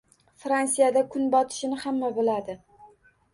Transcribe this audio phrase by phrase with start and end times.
[0.43, 2.57] Fransiyada kun botishini hamma biladi.